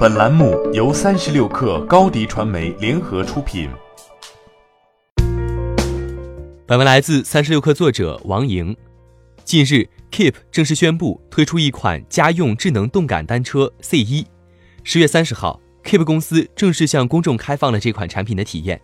[0.00, 3.68] 本栏目由三十六氪高低传媒联合出品。
[6.66, 8.74] 本文来自三十六氪作者王莹。
[9.44, 14.26] 近日，Keep 正式宣布推出一款家用智能动感单车 C 一。
[14.84, 18.80] 十月三十号，Keep 公司正式向公众开放了这款产品的体验。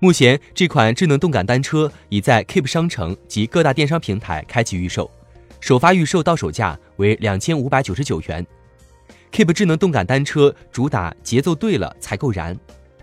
[0.00, 5.10] 目前，这款智能动感单车已在 Keep 商城及各大电商平台开启预售，
[5.60, 8.46] 首发预售到手价为两千五百九十九元。
[9.32, 12.54] Keep 智能动感单车主打节奏对了才够燃。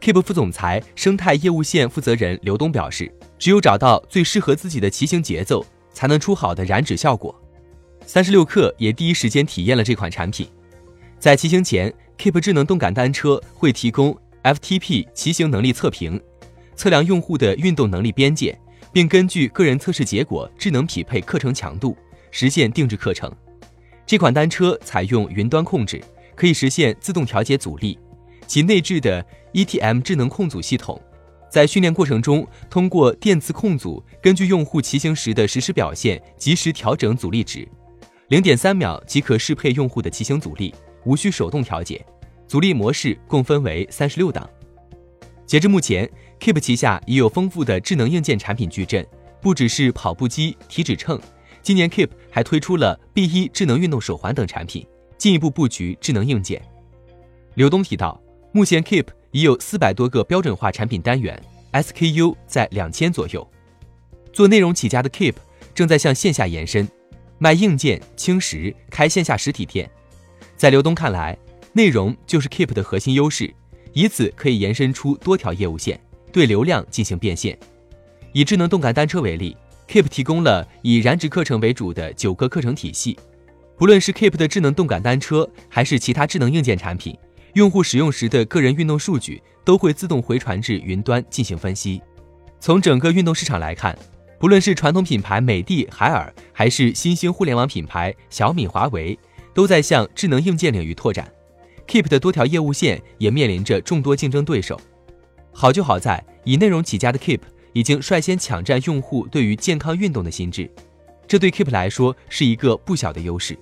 [0.00, 7.38] Keep 副总裁、生态业务线负责人刘东表示：“只有找到最适合自己的骑行节奏，才能出好的燃脂效果。”
[8.06, 10.48] 三十六氪也第一时间体验了这款产品。
[11.18, 16.18] 在骑行前，Keep 智能动感单车会提供 FTP 骑行能力测评，
[16.74, 18.58] 测量用户的运动能力边界，
[18.94, 21.94] 并根据个人测试结果智能匹配课程强度，
[22.30, 23.30] 实现定制课程。
[24.06, 26.02] 这款单车采用云端控制。
[26.34, 27.98] 可以实现自动调节阻力，
[28.46, 31.00] 其内置的 ETM 智能控组系统，
[31.50, 37.68] 在训练过程中通过电磁控组，根据用户骑行时的实时表现，及时调整阻力值，
[38.28, 42.04] 零点三秒即可适配用户的骑行阻力，无需手动调节。
[42.46, 44.48] 阻力模式共分为三十六档。
[45.46, 46.08] 截至目前
[46.40, 49.06] ，Keep 旗下已有丰富的智能硬件产品矩阵，
[49.40, 51.20] 不只是跑步机、体脂秤，
[51.62, 54.86] 今年 Keep 还推出了 B 一智能运动手环等产品。
[55.16, 56.60] 进一步布局智能硬件。
[57.54, 58.20] 刘东提到，
[58.52, 61.40] 目前 Keep 已有四百多个标准化产品单元
[61.72, 63.46] ，SKU 在两千左右。
[64.32, 65.34] 做内容起家的 Keep
[65.74, 66.88] 正在向线下延伸，
[67.38, 69.90] 卖硬件、轻食，开线下实体店。
[70.56, 71.36] 在刘东看来，
[71.72, 73.52] 内容就是 Keep 的核心优势，
[73.92, 76.00] 以此可以延伸出多条业务线，
[76.32, 77.58] 对流量进行变现。
[78.32, 79.56] 以智能动感单车为例
[79.88, 83.16] ，Keep 提供了以燃脂课程为主的九个课程体系。
[83.76, 87.16] 不论是 Keep 的智能动感单车，还是其他智能硬件产品，
[87.54, 92.00] 用户使用时的个人运动数据都会自动回传至云端进行分析。
[92.60, 93.98] 从整个运动市场来看，
[94.38, 99.18] 不论是传统品牌美的、海尔，还是新兴互联网品牌小米、华为，
[99.52, 101.30] 都在向智能硬件领域拓展。
[101.86, 104.80] Keep 的多条业务线也面临着众多竞争对手。
[105.52, 107.40] 好就好在，以内容起家的 Keep
[107.72, 110.70] 已经率先抢占用户对于健康运动的心智。
[111.26, 113.58] 这对 Keep 来说是一个不小的优势。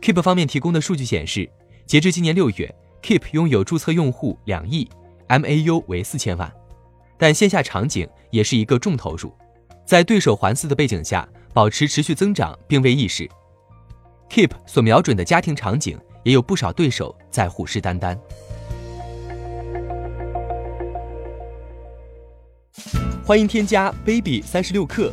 [0.00, 1.48] Keep 方面提供的数据显示，
[1.86, 4.88] 截至今年六月，Keep 拥有注册用户两亿
[5.28, 6.52] ，MAU 为四千万。
[7.18, 9.32] 但线下场景也是一个重投入，
[9.84, 13.28] 在对手环伺的背景下，保持持续增长并未易事。
[14.28, 18.18] Keep 所瞄准的家庭场景也有不少对手在虎视眈眈。
[23.24, 25.12] 欢迎添加 baby 三十六克。